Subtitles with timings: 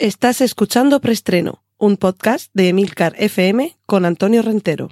[0.00, 4.88] Estás escuchando Preestreno, un podcast de Emilcar FM con Antonio Rentero.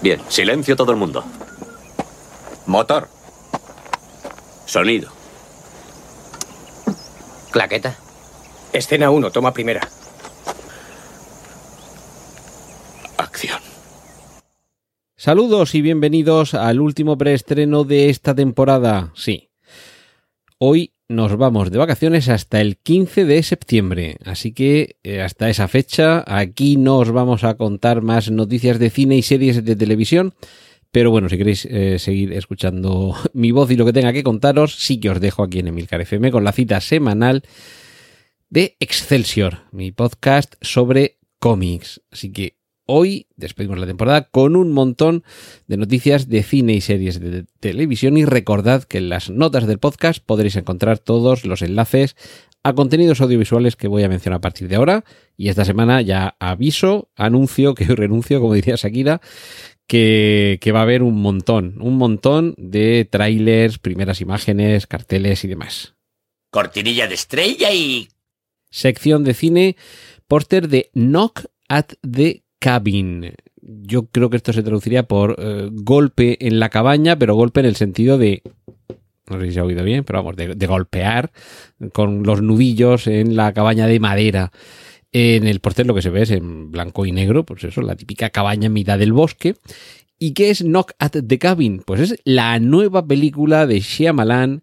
[0.00, 1.22] Bien, silencio todo el mundo.
[2.64, 3.10] Motor.
[4.64, 5.12] Sonido.
[7.50, 7.94] Claqueta.
[8.72, 9.86] Escena 1, toma primera.
[13.18, 13.60] Acción.
[15.14, 19.12] Saludos y bienvenidos al último preestreno de esta temporada.
[19.14, 19.50] Sí.
[20.56, 25.68] Hoy nos vamos de vacaciones hasta el 15 de septiembre, así que eh, hasta esa
[25.68, 30.34] fecha aquí no os vamos a contar más noticias de cine y series de televisión,
[30.90, 34.76] pero bueno, si queréis eh, seguir escuchando mi voz y lo que tenga que contaros,
[34.76, 37.42] sí que os dejo aquí en Emilcar FM con la cita semanal
[38.48, 42.00] de Excelsior, mi podcast sobre cómics.
[42.10, 45.24] Así que Hoy despedimos la temporada con un montón
[45.68, 49.78] de noticias de cine y series de televisión y recordad que en las notas del
[49.78, 52.14] podcast podréis encontrar todos los enlaces
[52.62, 56.36] a contenidos audiovisuales que voy a mencionar a partir de ahora y esta semana ya
[56.38, 59.22] aviso, anuncio que renuncio, como diría Shakira,
[59.86, 65.48] que, que va a haber un montón, un montón de trailers, primeras imágenes, carteles y
[65.48, 65.94] demás.
[66.50, 68.08] Cortinilla de estrella y...
[68.70, 69.76] Sección de cine,
[70.28, 73.34] póster de Knock at the cabin.
[73.60, 77.66] Yo creo que esto se traduciría por eh, golpe en la cabaña, pero golpe en
[77.66, 78.42] el sentido de
[79.28, 81.30] no sé si se ha oído bien, pero vamos, de, golpear
[81.92, 84.50] con los nudillos en la cabaña de madera.
[85.12, 87.96] En el portel lo que se ve es en blanco y negro, pues eso, la
[87.96, 89.56] típica cabaña mitad del bosque.
[90.18, 91.82] ¿Y qué es Knock at the Cabin?
[91.84, 94.62] Pues es la nueva película de Shyamalan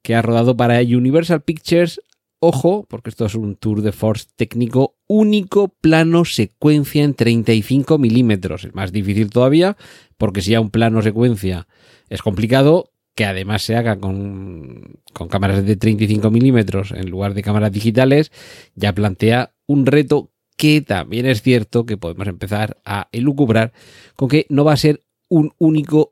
[0.00, 2.00] que ha rodado para Universal Pictures
[2.44, 8.64] Ojo, porque esto es un tour de force técnico único plano secuencia en 35 milímetros.
[8.64, 9.76] Es más difícil todavía,
[10.16, 11.68] porque si ya un plano secuencia
[12.08, 17.42] es complicado, que además se haga con, con cámaras de 35 milímetros en lugar de
[17.42, 18.32] cámaras digitales,
[18.74, 23.74] ya plantea un reto que también es cierto que podemos empezar a elucubrar
[24.16, 26.11] con que no va a ser un único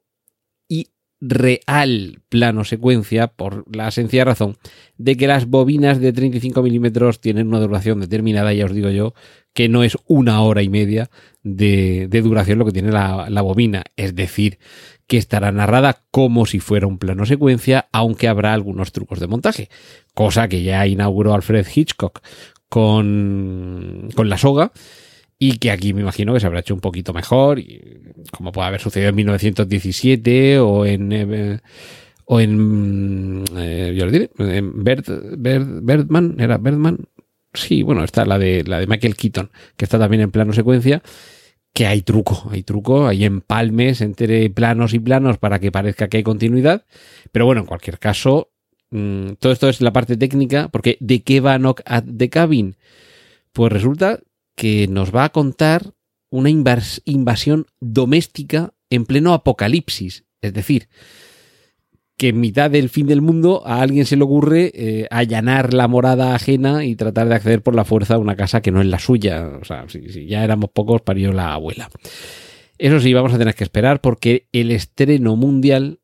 [1.21, 4.57] real plano secuencia por la sencilla razón
[4.97, 9.15] de que las bobinas de 35 milímetros tienen una duración determinada, ya os digo yo,
[9.53, 11.11] que no es una hora y media
[11.43, 13.85] de, de duración lo que tiene la, la, bobina.
[13.97, 14.59] Es decir,
[15.07, 19.69] que estará narrada como si fuera un plano secuencia, aunque habrá algunos trucos de montaje,
[20.15, 22.21] cosa que ya inauguró Alfred Hitchcock
[22.69, 24.73] con, con la soga
[25.43, 27.81] y que aquí me imagino que se habrá hecho un poquito mejor, y,
[28.31, 31.13] como puede haber sucedido en 1917 o en...
[31.13, 31.59] Eh,
[32.33, 37.09] o en, eh, yo lo diré, en Bert, Bert, Bertman, ¿era Bertman?
[37.53, 41.03] Sí, bueno, está la de, la de Michael Keaton, que está también en plano secuencia,
[41.73, 46.19] que hay truco, hay truco, hay empalmes entre planos y planos para que parezca que
[46.19, 46.85] hay continuidad,
[47.33, 48.53] pero bueno, en cualquier caso,
[48.91, 52.77] mmm, todo esto es la parte técnica, porque ¿de qué va Knock at the Cabin?
[53.53, 54.21] Pues resulta
[54.55, 55.95] que nos va a contar
[56.31, 60.25] una invas invasión doméstica en pleno apocalipsis.
[60.41, 60.89] Es decir,
[62.17, 65.89] que en mitad del fin del mundo a alguien se le ocurre eh, allanar la
[65.89, 68.87] morada ajena y tratar de acceder por la fuerza a una casa que no es
[68.87, 69.59] la suya.
[69.61, 71.89] O sea, si, si ya éramos pocos, parió la abuela.
[72.79, 76.01] Eso sí, vamos a tener que esperar porque el estreno mundial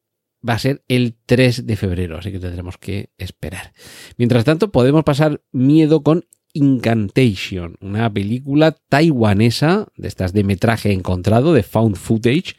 [0.47, 3.73] va a ser el 3 de febrero, así que tendremos que esperar.
[4.17, 11.53] Mientras tanto, podemos pasar miedo con Incantation, una película taiwanesa de estas de metraje encontrado,
[11.53, 12.57] de found footage,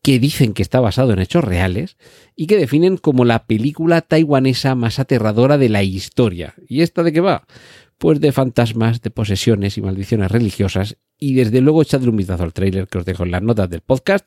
[0.00, 1.96] que dicen que está basado en hechos reales
[2.36, 6.54] y que definen como la película taiwanesa más aterradora de la historia.
[6.68, 7.48] ¿Y esta de qué va?
[7.98, 10.96] Pues de fantasmas, de posesiones y maldiciones religiosas.
[11.18, 13.80] Y desde luego echadle un vistazo al tráiler que os dejo en las notas del
[13.80, 14.24] podcast,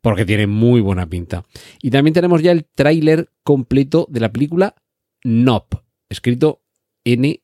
[0.00, 1.44] porque tiene muy buena pinta.
[1.80, 4.74] Y también tenemos ya el tráiler completo de la película
[5.22, 5.74] Nop,
[6.08, 6.64] escrito
[7.04, 7.40] N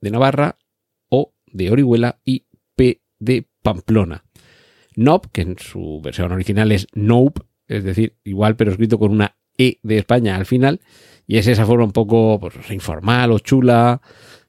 [0.00, 0.58] de Navarra,
[1.08, 2.46] O de Orihuela y
[2.76, 4.24] P de Pamplona.
[4.96, 9.36] Nop, que en su versión original es Nope, es decir, igual pero escrito con una
[9.56, 10.80] E de España al final,
[11.26, 14.00] y es esa forma un poco pues, informal o chula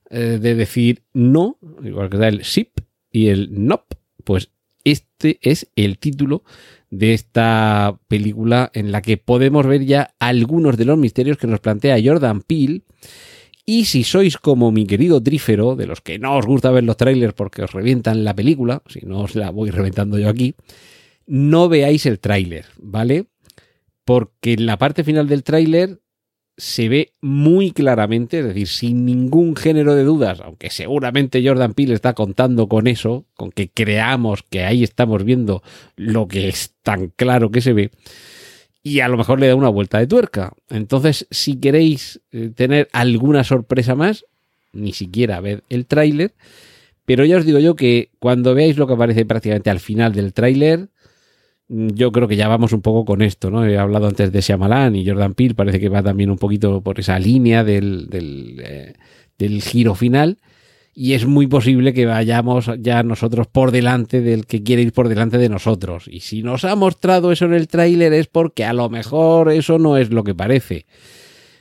[0.09, 2.79] eh, de decir no, igual que da el SIP
[3.11, 3.93] y el NOP,
[4.23, 4.51] pues
[4.83, 6.43] este es el título
[6.89, 11.59] de esta película en la que podemos ver ya algunos de los misterios que nos
[11.59, 12.81] plantea Jordan Peele
[13.65, 16.97] y si sois como mi querido Trífero, de los que no os gusta ver los
[16.97, 20.55] trailers porque os revientan la película, si no os la voy reventando yo aquí,
[21.27, 23.25] no veáis el tráiler, ¿vale?
[24.03, 26.01] Porque en la parte final del tráiler
[26.57, 31.93] se ve muy claramente, es decir, sin ningún género de dudas, aunque seguramente Jordan Peele
[31.93, 35.63] está contando con eso, con que creamos que ahí estamos viendo
[35.95, 37.91] lo que es tan claro que se ve,
[38.83, 40.53] y a lo mejor le da una vuelta de tuerca.
[40.69, 42.21] Entonces, si queréis
[42.55, 44.25] tener alguna sorpresa más,
[44.73, 46.33] ni siquiera ver el tráiler.
[47.05, 50.33] Pero ya os digo yo que cuando veáis lo que aparece prácticamente al final del
[50.33, 50.89] tráiler,
[51.67, 53.65] mm, yo creo que ya vamos un poco con esto, ¿no?
[53.65, 56.99] He hablado antes de Shyamalan y Jordan Peele, parece que va también un poquito por
[56.99, 58.93] esa línea del, del, eh,
[59.37, 60.37] del giro final
[60.93, 65.07] y es muy posible que vayamos ya nosotros por delante del que quiere ir por
[65.07, 66.05] delante de nosotros.
[66.07, 69.79] Y si nos ha mostrado eso en el tráiler es porque a lo mejor eso
[69.79, 70.85] no es lo que parece.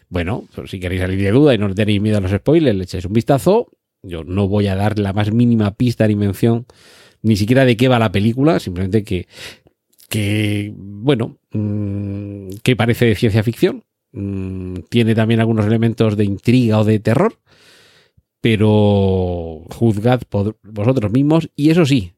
[0.09, 2.85] Bueno, pues si queréis salir de duda y no tenéis miedo a los spoilers, le
[2.85, 3.69] echáis un vistazo.
[4.03, 6.67] Yo no voy a dar la más mínima pista ni mención,
[7.23, 9.29] ni siquiera de qué va la película, simplemente que,
[10.09, 13.85] que bueno, mmm, que parece de ciencia ficción.
[14.12, 17.38] Mmm, tiene también algunos elementos de intriga o de terror
[18.41, 22.15] pero juzgad por vosotros mismos y eso sí,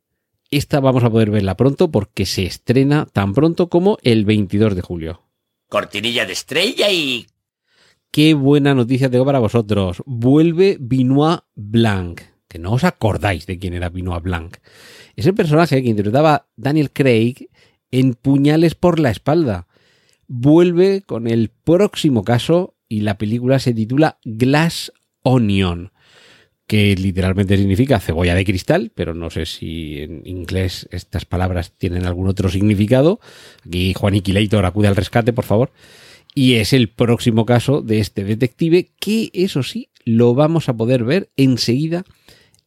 [0.50, 4.82] esta vamos a poder verla pronto porque se estrena tan pronto como el 22 de
[4.82, 5.22] julio.
[5.68, 7.26] Cortinilla de estrella y...
[8.10, 10.02] Qué buena noticia tengo para vosotros.
[10.04, 14.58] Vuelve Benoit Blanc, que no os acordáis de quién era Benoit Blanc.
[15.16, 17.48] Es el personaje que interpretaba Daniel Craig
[17.90, 19.66] en Puñales por la espalda.
[20.28, 24.92] Vuelve con el próximo caso y la película se titula Glass
[25.22, 25.91] Onion
[26.72, 32.06] que literalmente significa cebolla de cristal, pero no sé si en inglés estas palabras tienen
[32.06, 33.20] algún otro significado.
[33.66, 35.70] Aquí Juan Iquilator acude al rescate, por favor.
[36.34, 41.04] Y es el próximo caso de este detective que, eso sí, lo vamos a poder
[41.04, 42.04] ver enseguida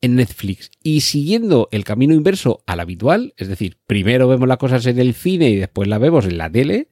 [0.02, 0.70] en Netflix.
[0.84, 5.16] Y siguiendo el camino inverso al habitual, es decir, primero vemos las cosas en el
[5.16, 6.90] cine y después las vemos en la tele,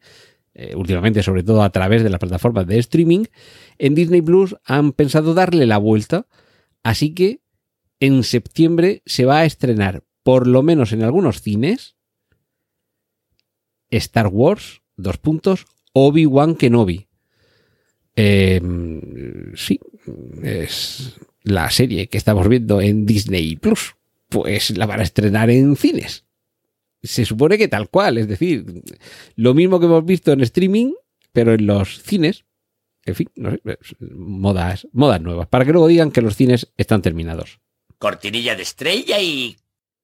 [0.55, 3.25] eh, últimamente sobre todo a través de las plataformas de streaming,
[3.77, 6.25] en Disney Plus han pensado darle la vuelta
[6.83, 7.41] Así que
[7.99, 11.95] en septiembre se va a estrenar, por lo menos en algunos cines,
[13.89, 17.07] Star Wars, dos puntos, Obi-Wan Kenobi.
[18.15, 18.61] Eh,
[19.55, 19.79] sí,
[20.43, 23.95] es la serie que estamos viendo en Disney Plus.
[24.29, 26.25] Pues la van a estrenar en cines.
[27.01, 28.83] Se supone que tal cual, es decir,
[29.35, 30.93] lo mismo que hemos visto en streaming,
[31.31, 32.45] pero en los cines,
[33.05, 33.59] en fin, no sé,
[33.99, 37.59] modas, modas nuevas, para que luego digan que los cines están terminados.
[37.97, 39.57] Cortinilla de estrella y...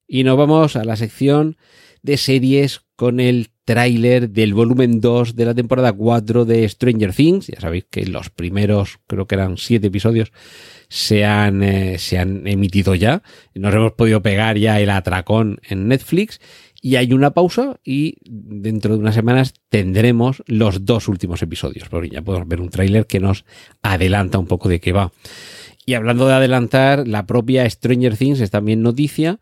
[0.08, 1.58] Y nos vamos a la sección
[2.02, 7.46] de series con el tráiler del volumen 2 de la temporada 4 de Stranger Things.
[7.50, 10.32] Ya sabéis que los primeros, creo que eran 7 episodios,
[10.88, 13.22] se han, eh, se han emitido ya.
[13.54, 16.42] Nos hemos podido pegar ya el atracón en Netflix
[16.82, 22.10] y hay una pausa y dentro de unas semanas tendremos los dos últimos episodios, porque
[22.10, 23.46] ya podemos ver un tráiler que nos
[23.84, 25.12] adelanta un poco de qué va.
[25.86, 29.40] Y hablando de adelantar, la propia Stranger Things es también noticia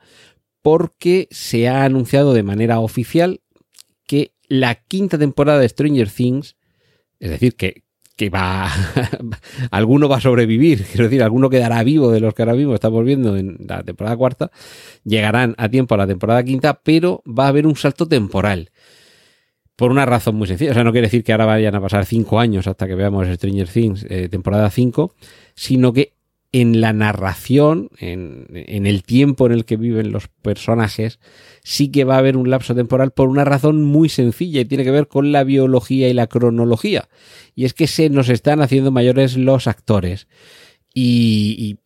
[0.61, 3.39] porque se ha anunciado de manera oficial
[4.07, 6.55] que la quinta temporada de Stranger Things,
[7.19, 7.83] es decir, que,
[8.15, 8.71] que va,
[9.71, 13.05] alguno va a sobrevivir, quiero decir, alguno quedará vivo de los que ahora mismo estamos
[13.05, 14.51] viendo en la temporada cuarta,
[15.03, 18.71] llegarán a tiempo a la temporada quinta, pero va a haber un salto temporal.
[19.75, 22.05] Por una razón muy sencilla, o sea, no quiere decir que ahora vayan a pasar
[22.05, 25.13] cinco años hasta que veamos Stranger Things eh, temporada 5,
[25.53, 26.16] sino que
[26.51, 28.47] en la narración, en,
[28.87, 31.19] el tiempo en el que viven los personajes,
[31.63, 34.83] sí que va a haber un lapso temporal por una razón muy sencilla y tiene
[34.83, 37.09] que ver con la biología y la cronología.
[37.53, 40.27] Y es que se nos están haciendo mayores los actores.
[40.99, 41.77] Y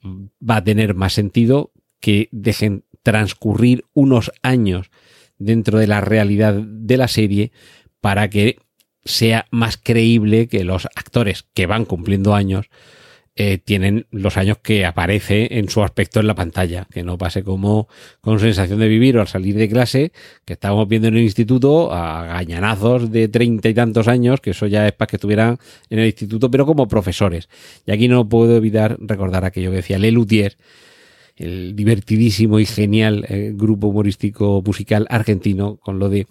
[0.42, 4.90] va a tener más sentido que dejen transcurrir unos años
[5.38, 7.52] dentro de la realidad de la serie
[8.00, 8.58] para que
[9.04, 12.68] sea más creíble que los actores que van cumpliendo años
[13.36, 17.44] eh, tienen los años que aparece en su aspecto en la pantalla, que no pase
[17.44, 17.88] como
[18.20, 20.12] con sensación de vivir o al salir de clase,
[20.44, 24.68] que estábamos viendo en el instituto a gañanazos de treinta y tantos años, que eso
[24.68, 25.60] ya es para que estuvieran
[25.90, 27.48] en el instituto, pero como profesores.
[27.86, 30.58] Y aquí no puedo evitar recordar aquello que decía Lelutier,
[31.38, 36.28] el divertidísimo y genial eh, grupo humorístico musical argentino, con lo de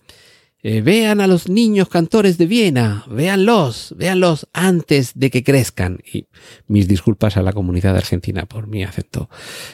[0.63, 6.01] eh, vean a los niños cantores de Viena, véanlos, véanlos antes de que crezcan.
[6.13, 6.27] Y
[6.67, 9.31] mis disculpas a la comunidad argentina por mi acento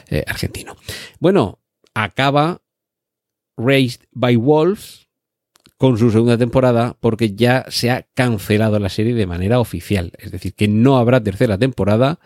[0.09, 0.77] eh, argentino.
[1.19, 1.59] Bueno,
[1.93, 2.61] acaba
[3.57, 5.07] Raised by Wolves
[5.77, 10.13] con su segunda temporada porque ya se ha cancelado la serie de manera oficial.
[10.19, 12.19] Es decir, que no habrá tercera temporada.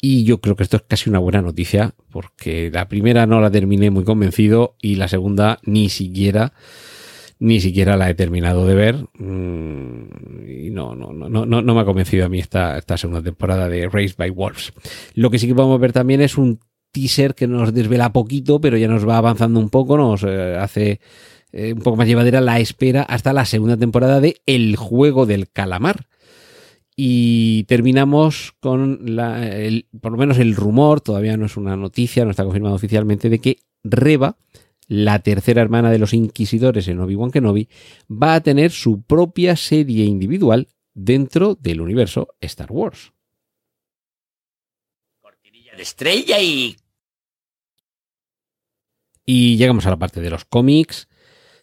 [0.00, 3.50] Y yo creo que esto es casi una buena noticia porque la primera no la
[3.50, 6.52] terminé muy convencido y la segunda ni siquiera
[7.44, 11.80] ni siquiera la he terminado de ver mm, y no, no, no, no, no me
[11.80, 14.72] ha convencido a mí esta, esta segunda temporada de Raised by Wolves.
[15.14, 16.58] Lo que sí que podemos ver también es un
[16.90, 21.00] teaser que nos desvela poquito, pero ya nos va avanzando un poco, nos eh, hace
[21.52, 25.50] eh, un poco más llevadera la espera hasta la segunda temporada de El juego del
[25.50, 26.06] calamar.
[26.96, 32.24] Y terminamos con la, el, por lo menos el rumor, todavía no es una noticia,
[32.24, 34.38] no está confirmado oficialmente, de que Reba,
[34.88, 37.68] la tercera hermana de los inquisidores en Obi-Wan Kenobi,
[38.10, 43.12] va a tener su propia serie individual dentro del universo Star Wars.
[45.20, 46.76] Cortinilla de estrella y...
[49.26, 51.08] Y llegamos a la parte de los cómics.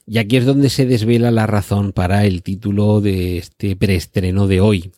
[0.05, 4.59] Y aquí es donde se desvela la razón para el título de este preestreno de
[4.59, 4.91] hoy.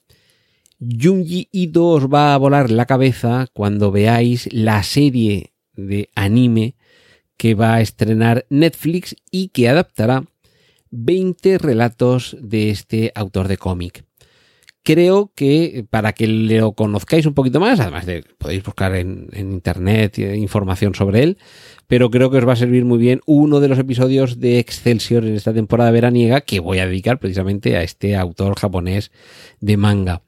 [0.80, 6.76] Junji Ito os va a volar la cabeza cuando veáis la serie de anime
[7.38, 10.26] que va a estrenar Netflix y que adaptará
[10.92, 14.06] 20 relatos de este autor de cómic.
[14.86, 20.20] Creo que para que lo conozcáis un poquito más, además de podéis buscar en, internet
[20.20, 21.38] información sobre él,
[21.88, 25.26] pero creo que os va a servir muy bien uno de los episodios de Excelsior
[25.26, 29.12] en esta temporada veraniega que voy a dedicar precisamente a este autor japonés
[29.62, 30.22] de manga.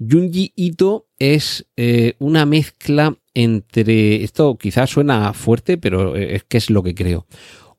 [0.00, 6.70] Junji Ito es eh, una mezcla entre, esto quizás suena fuerte, pero es que es
[6.70, 7.26] lo que creo,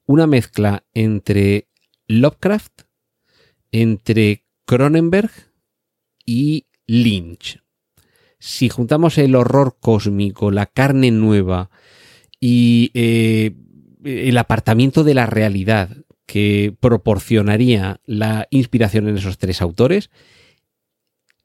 [0.06, 1.68] una mezcla entre
[2.08, 2.84] Lovecraft,
[3.72, 5.32] entre Cronenberg
[6.26, 7.62] y Lynch.
[8.40, 11.70] Si juntamos el horror cósmico, la carne nueva
[12.40, 13.56] y eh,
[14.04, 15.90] el apartamiento de la realidad
[16.26, 20.10] que proporcionaría la inspiración en esos tres autores,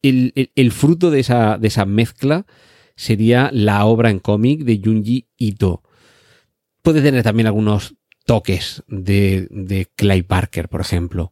[0.03, 2.47] el, fruto de esa, de esa mezcla
[2.97, 5.83] sería la obra en cómic de Junji Ito.
[6.83, 11.31] Puede tener también algunos toques de, de Clay Parker, por ejemplo.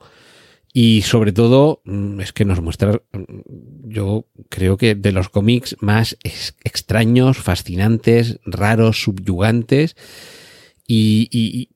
[0.73, 5.77] Y sobre todo, mm, es que nos muestra, mm, yo creo que de los cómics
[5.81, 6.17] más
[6.65, 9.97] extraños, fascinantes, raros, subyugantes
[10.87, 11.69] y, y,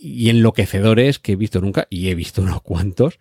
[0.00, 3.18] y enloquecedores que he visto nunca, y he visto unos cuantos.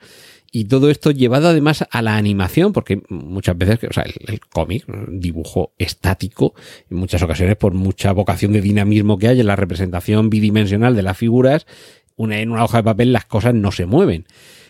[0.55, 4.85] Y todo esto llevado además a la animación, porque muchas veces, o sea, el, cómic,
[5.09, 6.53] dibujo estático,
[6.89, 11.01] en muchas ocasiones por mucha vocación de dinamismo que hay en la representación bidimensional de
[11.01, 11.67] las figuras,
[12.15, 14.27] una, en una hoja de papel las cosas no se mueven.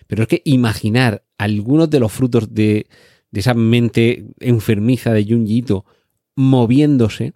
[0.08, 2.88] Pero es que imaginar algunos de los frutos de,
[3.30, 5.86] de esa mente enfermiza de Junji Ito
[6.36, 7.34] moviéndose,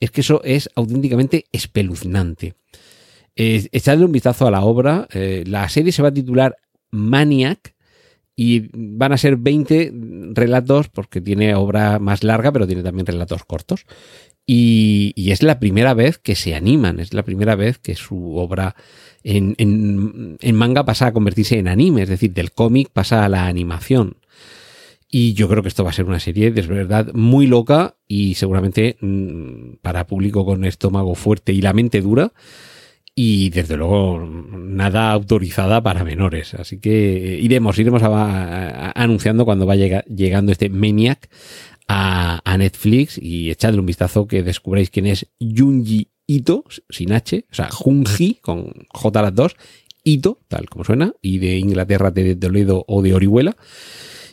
[0.00, 2.56] es que eso es auténticamente espeluznante.
[3.36, 5.08] Eh, echadle un vistazo a la obra.
[5.14, 6.58] Eh, la serie se va a titular
[6.90, 7.74] Maniac
[8.36, 9.92] y van a ser 20
[10.34, 13.86] relatos porque tiene obra más larga, pero tiene también relatos cortos.
[14.44, 18.76] Y, es la primera vez que se animan, es la primera vez que su obra
[19.24, 23.46] en, en, manga pasa a convertirse en anime, es decir, del cómic pasa a la
[23.46, 24.18] animación.
[25.10, 28.34] Y yo creo que esto va a ser una serie de verdad muy loca y
[28.34, 32.32] seguramente mm, para público con estómago fuerte y la mente dura
[33.18, 36.52] y desde luego nada autorizada para menores.
[36.52, 41.30] Así que iremos, iremos anunciando cuando vaya llegando este Maniac
[41.88, 47.54] a, Netflix y echadle un vistazo que descubráis quién es Junji Ito, sin H, o
[47.54, 49.56] sea, Junji con J las dos,
[50.04, 53.56] Ito, tal como suena, y de Inglaterra, de Toledo o de Orihuela.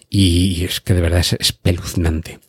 [0.09, 2.39] Y es que de verdad es espeluznante.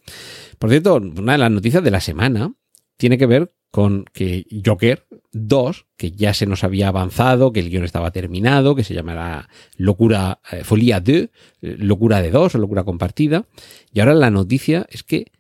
[0.59, 2.53] Por cierto, una de las noticias de la semana
[2.97, 7.71] tiene que ver con que Joker 2, que ya se nos había avanzado, que el
[7.71, 11.29] guion estaba terminado, que se llamará Locura, eh, Folia 2, eh,
[11.61, 13.49] Locura de 2 o Locura Compartida.
[13.93, 15.33] Y ahora la noticia es que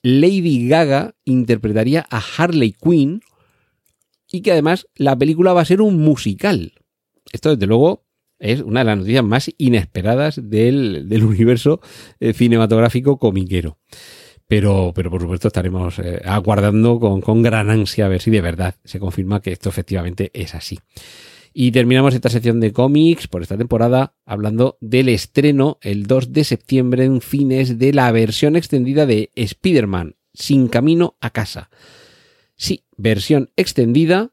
[0.00, 3.20] Lady Gaga interpretaría a Harley Quinn
[4.30, 6.74] y que además la película va a ser un musical.
[7.32, 8.04] Esto desde luego
[8.38, 11.80] es una de las noticias más inesperadas del, del universo
[12.20, 13.78] eh, cinematográfico comiquero.
[14.48, 18.74] Pero, pero por supuesto estaremos eh, aguardando con, gran ansia a ver si de verdad
[18.84, 20.78] se confirma que esto efectivamente es así.
[21.54, 26.44] Y terminamos esta sección de cómics por esta temporada hablando del estreno el 2 de
[26.44, 31.70] septiembre en cines de la versión extendida de Spider-Man, Sin Camino a Casa.
[32.56, 34.30] Sí, versión extendida.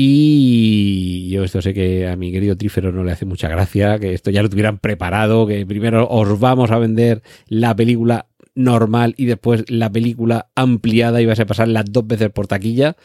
[0.00, 4.14] Y yo esto sé que a mi querido Trífero no le hace mucha gracia, que
[4.14, 8.27] esto ya lo tuvieran preparado, que primero os vamos a vender la película
[8.58, 12.96] normal y después la película ampliada y vas a pasar las dos veces por taquilla.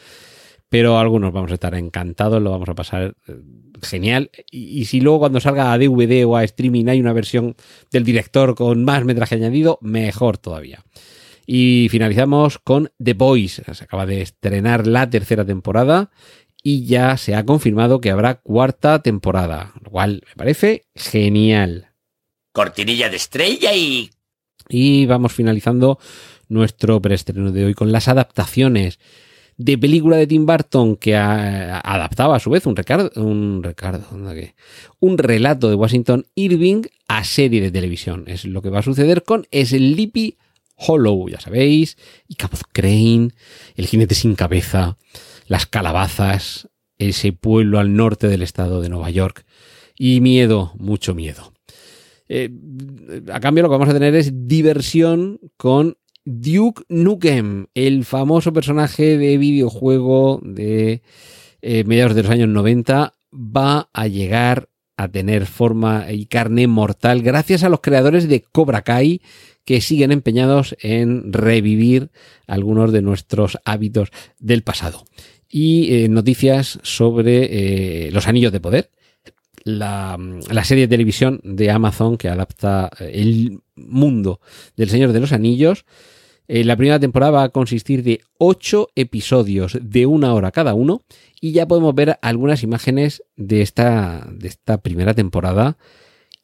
[0.68, 3.36] Pero algunos vamos a estar encantados, lo vamos a pasar eh,
[3.80, 4.30] genial.
[4.50, 7.54] Y, si luego cuando salga a DVD o a streaming hay una versión
[7.92, 10.82] del director con más metraje añadido, mejor todavía.
[11.46, 13.62] Y finalizamos con The Boys.
[13.70, 16.10] Se acaba de estrenar la tercera temporada
[16.62, 21.90] y ya se ha confirmado que habrá cuarta temporada, lo cual me parece genial.
[22.52, 24.10] Cortinilla de estrella y
[24.68, 25.98] y vamos finalizando
[26.48, 28.98] nuestro preestreno de hoy con las adaptaciones
[29.56, 32.74] de película de Tim Burton que adaptaba a su vez un,
[33.16, 33.74] un,
[35.00, 38.24] un relato de Washington Irving a serie de televisión.
[38.26, 40.36] Es lo que va a suceder con Sleepy
[40.76, 43.30] Hollow, ya sabéis, y Capuz Crane,
[43.76, 44.96] el jinete sin cabeza,
[45.46, 46.68] las calabazas,
[46.98, 49.44] ese pueblo al norte del estado de Nueva York,
[49.96, 51.53] y miedo, mucho miedo.
[52.28, 52.50] Eh,
[53.32, 59.18] a cambio lo que vamos a tener es diversión con Duke Nukem, el famoso personaje
[59.18, 61.02] de videojuego de
[61.60, 67.20] eh, mediados de los años 90, va a llegar a tener forma y carne mortal
[67.20, 69.20] gracias a los creadores de Cobra Kai
[69.64, 72.10] que siguen empeñados en revivir
[72.46, 75.04] algunos de nuestros hábitos del pasado.
[75.48, 78.90] Y eh, noticias sobre los anillos de poder,
[79.64, 80.18] la,
[80.62, 84.40] serie de televisión de Amazon que adapta eh, el mundo
[84.76, 85.84] del Señor de los Anillos.
[86.46, 91.00] Eh, la primera temporada va a consistir de ocho episodios de una hora cada uno
[91.40, 95.78] y ya podemos ver algunas imágenes de esta, de esta primera temporada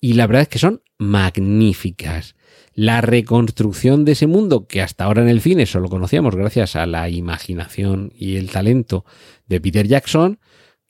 [0.01, 2.35] y la verdad es que son magníficas.
[2.75, 6.87] La reconstrucción de ese mundo que hasta ahora en el cine solo conocíamos gracias a
[6.87, 9.05] la imaginación y el talento
[9.47, 10.39] de Peter Jackson,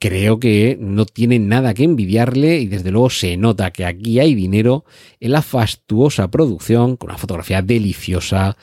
[0.00, 4.34] creo que no tiene nada que envidiarle y desde luego se nota que aquí hay
[4.34, 4.84] dinero
[5.20, 8.56] en la fastuosa producción, con una fotografía deliciosa,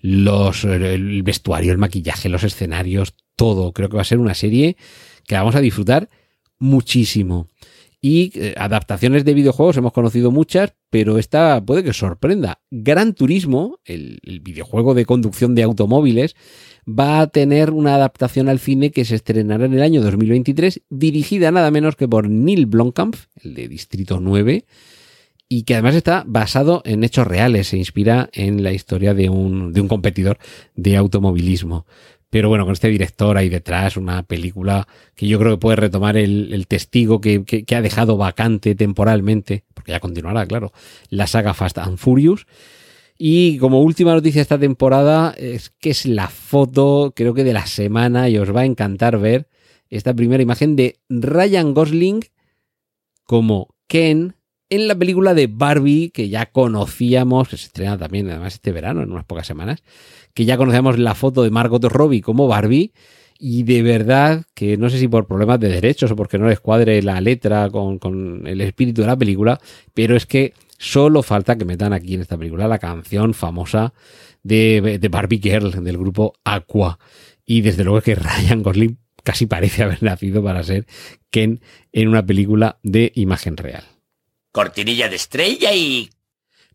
[0.00, 3.72] los, el vestuario, el maquillaje, los escenarios, todo.
[3.72, 4.76] Creo que va a ser una serie
[5.26, 6.10] que vamos a disfrutar
[6.58, 7.46] muchísimo.
[8.02, 12.60] Y eh, adaptaciones de videojuegos hemos conocido muchas, pero esta puede que sorprenda.
[12.70, 16.34] Gran Turismo, el, videojuego de conducción de automóviles,
[16.98, 21.50] va a tener una adaptación al cine que se estrenará en el año 2023, dirigida
[21.50, 24.64] nada menos que por Neil Blomkamp, el de Distrito 9,
[25.48, 29.72] y que además está basado en hechos reales, se inspira en la historia de un,
[29.72, 30.38] de un competidor
[30.74, 31.86] de automovilismo.
[32.30, 36.16] Pero bueno, con este director ahí detrás, una película que yo creo que puede retomar
[36.16, 40.72] el, testigo que, que, ha dejado vacante temporalmente, porque ya continuará, claro,
[41.08, 42.46] la saga Fast and Furious.
[43.22, 47.66] Y como última noticia esta temporada, es que es la foto, creo que de la
[47.66, 49.46] semana, y os va a encantar ver
[49.90, 52.22] esta primera imagen de Ryan Gosling
[53.24, 54.36] como Ken
[54.70, 59.02] en la película de Barbie, que ya conocíamos, que se estrena también además este verano,
[59.02, 59.82] en unas pocas semanas,
[60.32, 62.94] que ya conocíamos la foto de Margot Robbie como Barbie,
[63.38, 66.60] y de verdad que no sé si por problemas de derechos o porque no les
[66.60, 69.60] cuadre la letra con, con el espíritu de la película,
[69.92, 73.94] pero es que solo falta que metan aquí en esta película la canción famosa
[74.42, 76.98] de, de Barbie Girl del grupo Aqua.
[77.46, 80.86] Y desde luego que Ryan Gosling casi parece haber nacido para ser
[81.30, 81.60] Ken
[81.92, 83.84] en una película de imagen real
[84.52, 86.10] cortinilla de estrella y...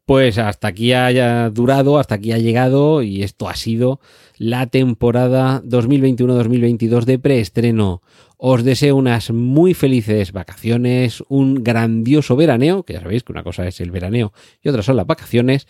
[0.06, 4.00] Pues hasta aquí haya durado, hasta aquí ha llegado y esto ha sido
[4.38, 8.04] la temporada 2021-2022 de preestreno.
[8.38, 13.67] Os deseo unas muy felices vacaciones, un grandioso veraneo, que ya sabéis que una cosa
[13.67, 15.67] es el veraneo y otra son las vacaciones,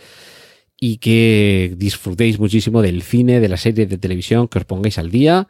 [0.80, 5.10] y que disfrutéis muchísimo del cine, de la serie de televisión, que os pongáis al
[5.10, 5.47] día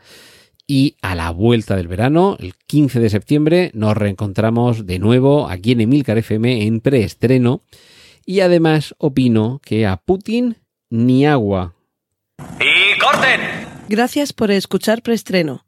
[0.67, 5.73] y a la vuelta del verano, el 15 de septiembre, nos reencontramos de nuevo aquí
[5.73, 7.62] en Emilcar FM en preestreno.
[8.25, 10.58] Y además opino que a Putin
[10.89, 11.75] ni agua.
[12.60, 13.41] ¡Y corten!
[13.88, 15.64] Gracias por escuchar preestreno.